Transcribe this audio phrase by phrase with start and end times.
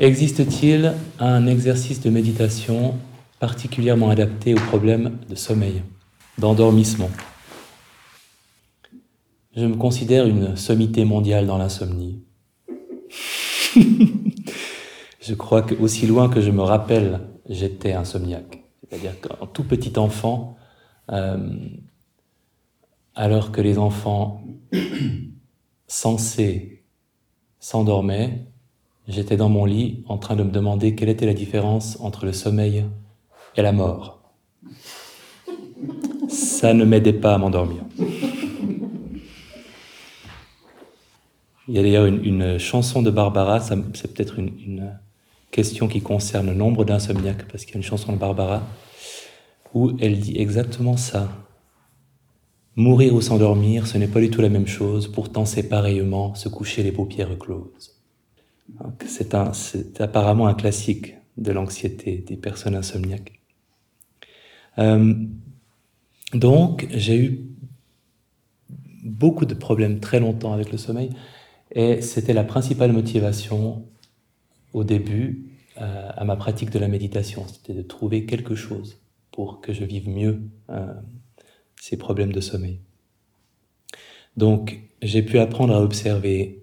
[0.00, 2.94] Existe-t-il un exercice de méditation
[3.38, 5.82] particulièrement adapté aux problèmes de sommeil,
[6.38, 7.10] d'endormissement?
[9.54, 12.22] Je me considère une sommité mondiale dans l'insomnie.
[13.76, 18.64] je crois que aussi loin que je me rappelle, j'étais insomniaque.
[18.88, 20.56] C'est-à-dire qu'en tout petit enfant,
[21.12, 21.58] euh,
[23.14, 24.42] alors que les enfants
[25.86, 26.86] censés
[27.58, 28.49] s'endormaient,
[29.08, 32.32] j'étais dans mon lit en train de me demander quelle était la différence entre le
[32.32, 32.84] sommeil
[33.56, 34.20] et la mort.
[36.28, 37.82] Ça ne m'aidait pas à m'endormir.
[41.68, 44.92] Il y a d'ailleurs une, chanson de Barbara, c'est peut-être une,
[45.50, 48.62] question qui concerne le nombre d'insomniaques, parce qu'il y a une chanson de Barbara
[49.74, 51.28] où elle dit exactement ça.
[52.76, 56.48] Mourir ou s'endormir, ce n'est pas du tout la même chose, pourtant c'est pareillement se
[56.48, 57.99] coucher les paupières closes.
[59.06, 63.40] C'est apparemment un classique de l'anxiété des personnes insomniaques.
[64.78, 65.14] Euh,
[66.34, 67.40] donc, j'ai eu
[69.02, 71.10] beaucoup de problèmes très longtemps avec le sommeil,
[71.72, 73.86] et c'était la principale motivation
[74.72, 79.60] au début euh, à ma pratique de la méditation, c'était de trouver quelque chose pour
[79.60, 80.92] que je vive mieux euh,
[81.80, 82.80] ces problèmes de sommeil.
[84.36, 86.59] Donc, j'ai pu apprendre à observer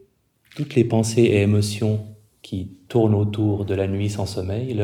[0.58, 2.04] toutes les pensées et émotions
[2.42, 4.84] qui tournent autour de la nuit sans sommeil,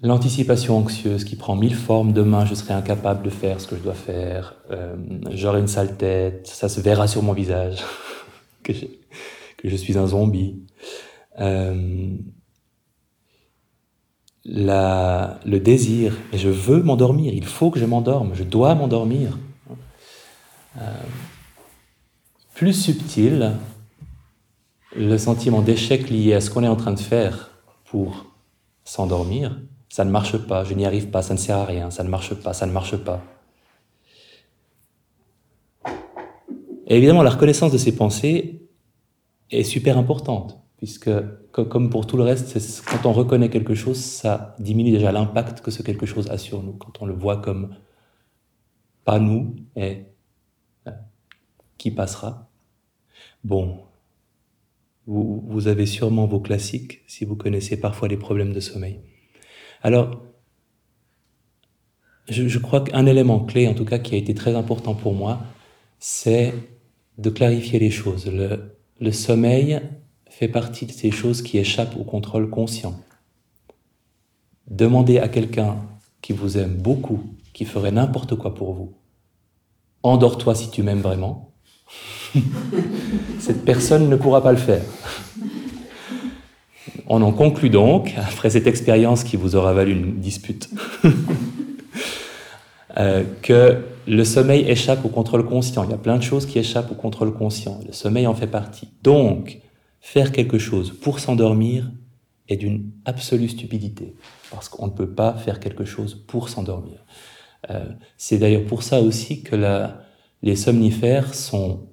[0.00, 3.82] l'anticipation anxieuse qui prend mille formes, demain je serai incapable de faire ce que je
[3.82, 4.96] dois faire, euh,
[5.32, 7.80] j'aurai une sale tête, ça se verra sur mon visage,
[8.62, 8.72] que,
[9.62, 10.62] je, suis un zombie.
[11.38, 12.16] Euh,
[14.46, 19.36] le désir, et je veux m'endormir, il faut que je m'endorme, je dois m'endormir.
[20.78, 20.90] Euh,
[22.56, 23.52] plus subtil,
[24.96, 27.50] le sentiment d'échec lié à ce qu'on est en train de faire
[27.84, 28.32] pour
[28.82, 32.02] s'endormir, ça ne marche pas, je n'y arrive pas, ça ne sert à rien, ça
[32.02, 33.22] ne marche pas, ça ne marche pas.
[36.86, 38.66] Et évidemment, la reconnaissance de ces pensées
[39.50, 41.10] est super importante puisque
[41.52, 45.70] comme pour tout le reste, quand on reconnaît quelque chose, ça diminue déjà l'impact que
[45.70, 47.74] ce quelque chose a sur nous, quand on le voit comme
[49.04, 50.04] pas nous et
[50.86, 50.90] euh,
[51.78, 52.45] qui passera.
[53.46, 53.78] Bon,
[55.06, 58.98] vous, avez sûrement vos classiques si vous connaissez parfois les problèmes de sommeil.
[59.84, 60.20] Alors,
[62.28, 65.14] je, je crois qu'un élément clé, en tout cas, qui a été très important pour
[65.14, 65.44] moi,
[66.00, 66.54] c'est
[67.18, 68.26] de clarifier les choses.
[68.26, 69.80] Le, le sommeil
[70.28, 72.98] fait partie de ces choses qui échappent au contrôle conscient.
[74.66, 75.86] Demandez à quelqu'un
[76.20, 78.96] qui vous aime beaucoup, qui ferait n'importe quoi pour vous,
[80.02, 81.52] endors-toi si tu m'aimes vraiment.
[83.38, 84.82] cette personne ne pourra pas le faire.
[87.08, 90.68] On en conclut donc, après cette expérience qui vous aura valu une dispute,
[92.98, 95.84] euh, que le sommeil échappe au contrôle conscient.
[95.84, 97.80] Il y a plein de choses qui échappent au contrôle conscient.
[97.86, 98.88] Le sommeil en fait partie.
[99.02, 99.60] Donc,
[100.00, 101.90] faire quelque chose pour s'endormir
[102.48, 104.14] est d'une absolue stupidité,
[104.50, 107.04] parce qu'on ne peut pas faire quelque chose pour s'endormir.
[107.70, 107.84] Euh,
[108.16, 109.56] c'est d'ailleurs pour ça aussi que
[110.42, 111.86] les somnifères sont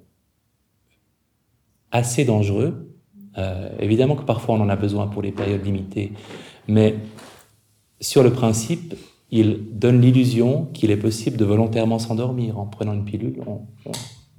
[1.94, 2.90] assez dangereux.
[3.38, 6.12] Euh, évidemment que parfois on en a besoin pour les périodes limitées,
[6.68, 6.96] mais
[8.00, 8.94] sur le principe,
[9.30, 13.40] ils donnent l'illusion qu'il est possible de volontairement s'endormir en prenant une pilule.
[13.46, 13.92] On, on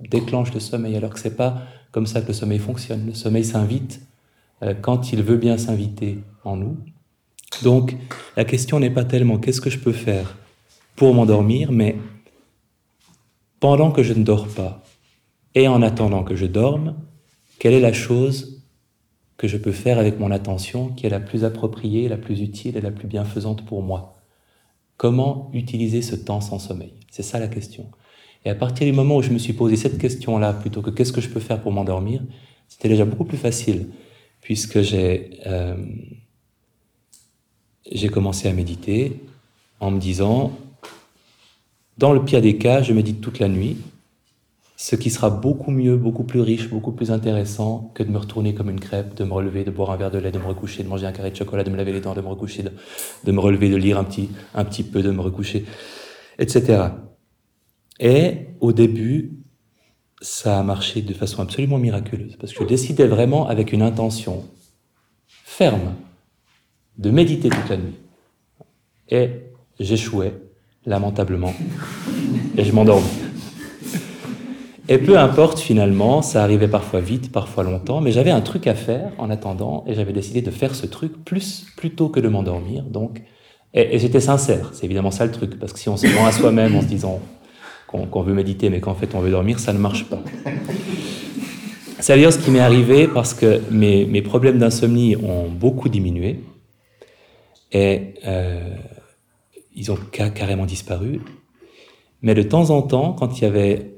[0.10, 3.08] déclenche le sommeil, alors que c'est pas comme ça que le sommeil fonctionne.
[3.08, 4.02] Le sommeil s'invite
[4.62, 6.78] euh, quand il veut bien s'inviter en nous.
[7.64, 7.96] Donc
[8.38, 10.38] la question n'est pas tellement qu'est-ce que je peux faire
[10.96, 11.96] pour m'endormir, mais
[13.60, 14.84] pendant que je ne dors pas
[15.56, 16.96] et en attendant que je dorme,
[17.66, 18.62] quelle est la chose
[19.38, 22.78] que je peux faire avec mon attention qui est la plus appropriée, la plus utile
[22.78, 24.22] et la plus bienfaisante pour moi?
[24.98, 26.94] Comment utiliser ce temps sans sommeil?
[27.10, 27.90] C'est ça la question.
[28.46, 31.12] Et à partir du moment où je me suis posé cette question-là, plutôt que qu'est-ce
[31.12, 32.22] que je peux faire pour m'endormir,
[32.68, 33.88] c'était déjà beaucoup plus facile,
[34.42, 35.76] puisque j'ai euh,
[38.14, 39.22] commencé à méditer
[39.80, 40.56] en me disant,
[41.98, 43.78] dans le pire des cas, je médite toute la nuit,
[44.78, 48.54] ce qui sera beaucoup mieux, beaucoup plus riche, beaucoup plus intéressant que de me retourner
[48.54, 50.84] comme une crêpe, de me relever, de boire un verre de lait, de me recoucher,
[50.84, 52.72] de manger un carré de chocolat, de me laver les dents, de me recoucher, de,
[53.24, 55.66] de me relever, de lire un petit, un petit peu, de me recoucher,
[56.40, 56.90] etc.
[58.00, 59.38] Et au début,
[60.22, 64.44] ça a marché de façon absolument miraculeuse, parce que je décidais vraiment avec une intention
[65.28, 65.96] ferme
[66.98, 67.96] de méditer toute la nuit.
[69.08, 69.30] Et
[69.80, 70.34] j'échouais
[70.86, 71.54] lamentablement,
[72.58, 73.25] et je m'endormais.
[74.88, 78.76] Et peu importe finalement, ça arrivait parfois vite, parfois longtemps, mais j'avais un truc à
[78.76, 82.84] faire en attendant et j'avais décidé de faire ce truc plus plutôt que de m'endormir.
[82.84, 83.24] Donc,
[83.74, 86.32] et, j'étais sincère, c'est évidemment ça le truc, parce que si on se ment à
[86.32, 87.20] soi-même en se disant
[87.88, 90.22] qu'on veut méditer mais qu'en fait on veut dormir, ça ne marche pas.
[92.00, 96.42] C'est d'ailleurs ce qui m'est arrivé parce que mes, mes problèmes d'insomnie ont beaucoup diminué
[97.72, 98.76] et euh,
[99.76, 101.22] ils ont carrément disparu.
[102.22, 103.95] Mais de temps en temps, quand il y avait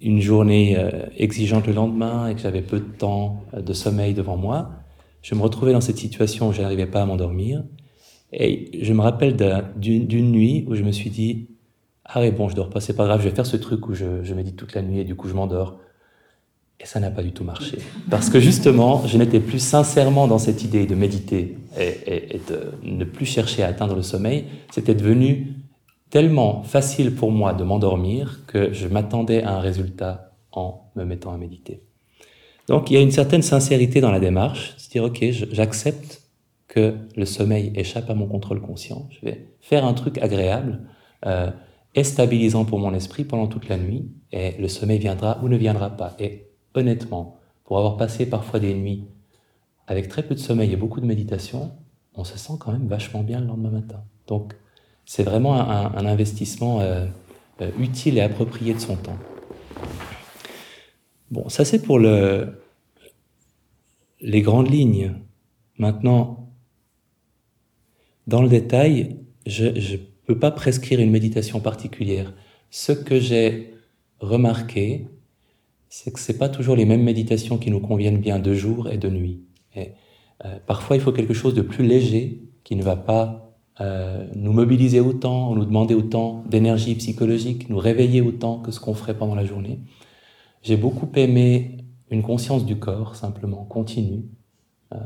[0.00, 4.14] une journée euh, exigeante le lendemain et que j'avais peu de temps euh, de sommeil
[4.14, 4.70] devant moi,
[5.22, 7.64] je me retrouvais dans cette situation où je n'arrivais pas à m'endormir.
[8.32, 9.36] Et je me rappelle
[9.76, 11.48] d'une nuit où je me suis dit,
[12.04, 14.22] ah bon, je dors pas, c'est pas grave, je vais faire ce truc où je,
[14.22, 15.78] je médite toute la nuit et du coup je m'endors.
[16.80, 17.78] Et ça n'a pas du tout marché.
[18.08, 22.72] Parce que justement, je n'étais plus sincèrement dans cette idée de méditer et, et de
[22.84, 24.44] ne plus chercher à atteindre le sommeil.
[24.70, 25.56] C'était devenu
[26.10, 31.32] tellement facile pour moi de m'endormir que je m'attendais à un résultat en me mettant
[31.32, 31.82] à méditer.
[32.68, 36.22] Donc il y a une certaine sincérité dans la démarche, se dire ok, j'accepte
[36.68, 40.82] que le sommeil échappe à mon contrôle conscient, je vais faire un truc agréable
[41.24, 41.50] euh,
[41.94, 45.56] et stabilisant pour mon esprit pendant toute la nuit, et le sommeil viendra ou ne
[45.56, 46.14] viendra pas.
[46.18, 49.04] Et honnêtement, pour avoir passé parfois des nuits
[49.86, 51.72] avec très peu de sommeil et beaucoup de méditation,
[52.14, 54.04] on se sent quand même vachement bien le lendemain matin.
[54.26, 54.54] Donc
[55.08, 57.06] c'est vraiment un, investissement euh,
[57.62, 59.16] euh, utile et approprié de son temps.
[61.30, 62.60] Bon, ça c'est pour le,
[64.20, 65.14] les grandes lignes.
[65.78, 66.50] Maintenant,
[68.26, 69.16] dans le détail,
[69.46, 69.96] je ne
[70.26, 72.34] peux pas prescrire une méditation particulière.
[72.68, 73.72] Ce que j'ai
[74.20, 75.06] remarqué,
[75.88, 78.98] c'est que ce pas toujours les mêmes méditations qui nous conviennent bien de jour et
[78.98, 79.40] de nuit.
[79.74, 79.92] Et,
[80.44, 83.47] euh, parfois, il faut quelque chose de plus léger qui ne va pas
[83.80, 88.94] euh, nous mobiliser autant, nous demander autant d'énergie psychologique, nous réveiller autant que ce qu'on
[88.94, 89.78] ferait pendant la journée.
[90.62, 91.76] J'ai beaucoup aimé
[92.10, 94.24] une conscience du corps, simplement, continue.
[94.92, 94.98] Euh,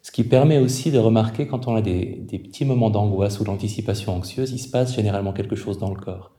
[0.00, 4.16] ce qui permet aussi de remarquer quand on a des, petits moments d'angoisse ou d'anticipation
[4.16, 6.32] anxieuse, il se passe généralement quelque chose dans le corps.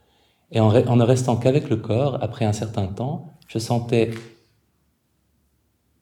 [0.51, 4.09] Et en, en ne restant qu'avec le corps, après un certain temps, je sentais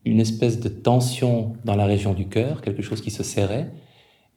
[0.06, 3.74] une espèce de tension dans la région du cœur, quelque chose qui se serrait,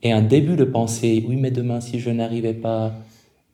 [0.02, 2.92] et un début de pensée, oui, mais demain, si je n'arrivais pas,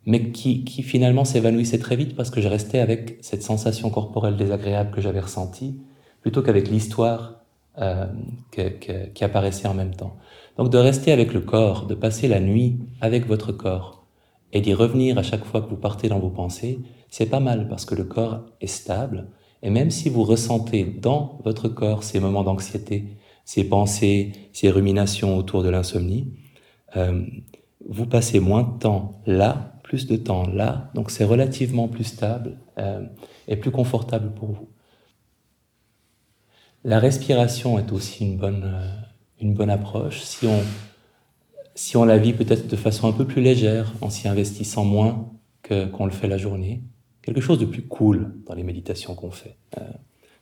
[0.06, 4.36] mais qui, qui finalement s'évanouissait très vite parce que je restais avec cette sensation corporelle
[4.36, 5.78] désagréable que j'avais ressentie,
[6.22, 7.42] plutôt qu'avec l'histoire
[7.78, 8.06] euh,
[8.50, 10.16] qui apparaissait en même temps.
[10.56, 14.06] Donc de rester avec le corps, de passer la nuit avec votre corps,
[14.52, 16.78] et d'y revenir à chaque fois que vous partez dans vos pensées,
[17.10, 19.28] c'est pas mal parce que le corps est stable,
[19.62, 23.04] et même si vous ressentez dans votre corps ces moments d'anxiété,
[23.48, 26.34] ces pensées, ces ruminations autour de l'insomnie,
[26.96, 27.24] euh,
[27.88, 32.58] vous passez moins de temps là, plus de temps là, donc c'est relativement plus stable
[32.76, 33.06] euh,
[33.46, 34.68] et plus confortable pour vous.
[36.84, 39.00] La respiration est aussi une bonne, euh,
[39.40, 40.20] une bonne approche.
[40.20, 40.60] Si on,
[41.74, 45.30] si on la vit peut-être de façon un peu plus légère, en s'y investissant moins
[45.62, 46.82] que qu'on le fait la journée,
[47.22, 49.56] quelque chose de plus cool dans les méditations qu'on fait,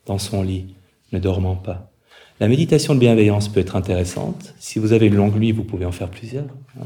[0.06, 0.75] dans son lit,
[1.12, 1.93] ne dormant pas.
[2.38, 4.55] La méditation de bienveillance peut être intéressante.
[4.59, 6.44] Si vous avez une longue nuit, vous pouvez en faire plusieurs
[6.79, 6.85] hein,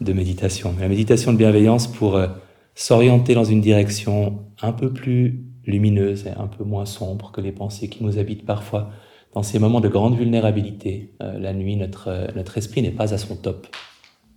[0.00, 0.74] de méditation.
[0.80, 2.28] la méditation de bienveillance pour euh,
[2.74, 7.52] s'orienter dans une direction un peu plus lumineuse et un peu moins sombre que les
[7.52, 8.88] pensées qui nous habitent parfois
[9.34, 11.12] dans ces moments de grande vulnérabilité.
[11.22, 13.66] Euh, la nuit, notre, euh, notre esprit n'est pas à son top.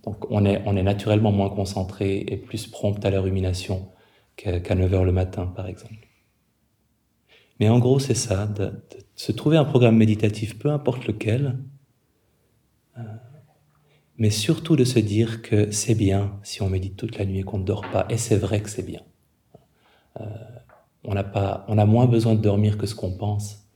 [0.04, 3.88] Donc on est, on est naturellement moins concentré et plus prompt à la rumination
[4.36, 6.07] qu'à 9 heures le matin, par exemple.
[7.60, 8.72] Mais en gros, c'est ça, de,
[9.14, 11.58] se trouver un programme méditatif, peu importe lequel,
[12.96, 13.02] euh,
[14.16, 17.42] mais surtout de se dire que c'est bien si on médite toute la nuit et
[17.42, 18.06] qu'on ne dort pas.
[18.10, 19.00] Et c'est vrai que c'est bien.
[20.20, 20.24] Euh,
[21.04, 23.68] on, a pas, on a moins besoin de dormir que ce qu'on pense,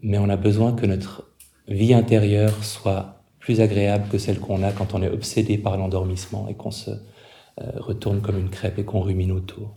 [0.00, 1.34] mais on a besoin que notre
[1.68, 6.48] vie intérieure soit plus agréable que celle qu'on a quand on est obsédé par l'endormissement
[6.48, 9.72] et qu'on se euh, retourne comme une crêpe et qu'on rumine autour.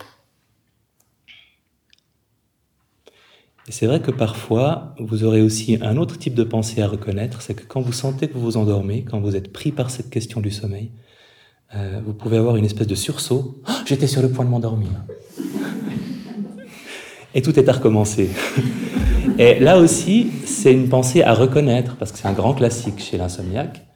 [3.68, 7.42] Et c'est vrai que parfois, vous aurez aussi un autre type de pensée à reconnaître,
[7.42, 10.10] c'est que quand vous sentez que vous vous endormez, quand vous êtes pris par cette
[10.10, 10.90] question du sommeil,
[11.74, 13.60] euh, vous pouvez avoir une espèce de sursaut.
[13.68, 14.88] Oh, J'étais sur le point de m'endormir.
[17.34, 18.30] Et tout est à recommencer.
[19.38, 23.18] Et là aussi, c'est une pensée à reconnaître, parce que c'est un grand classique chez
[23.18, 23.86] l'insomniaque,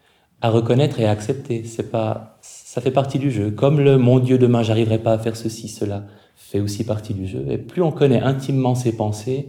[0.40, 1.64] à reconnaître et à accepter.
[1.64, 3.50] C'est pas, ça fait partie du jeu.
[3.50, 7.26] Comme le mon Dieu, demain, j'arriverai pas à faire ceci, cela, fait aussi partie du
[7.26, 7.44] jeu.
[7.50, 9.48] Et plus on connaît intimement ces pensées,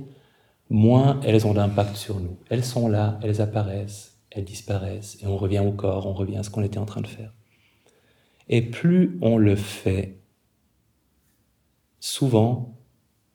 [0.70, 2.38] moins elles ont d'impact sur nous.
[2.50, 6.44] Elles sont là, elles apparaissent, elles disparaissent, et on revient au corps, on revient à
[6.44, 7.34] ce qu'on était en train de faire.
[8.50, 10.20] Et plus on le fait,
[12.00, 12.78] souvent,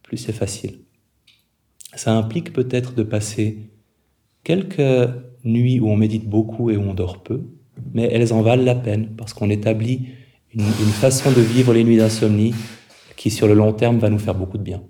[0.02, 0.80] plus c'est facile.
[1.94, 3.70] Ça implique peut-être de passer
[4.44, 5.10] quelques
[5.44, 7.42] nuits où on médite beaucoup et où on dort peu,
[7.92, 10.08] mais elles en valent la peine parce qu'on établit
[10.52, 12.54] une, une façon de vivre les nuits d'insomnie
[13.20, 14.82] qui sur le long terme va nous faire beaucoup de bien.